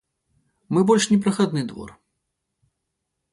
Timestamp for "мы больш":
0.75-1.05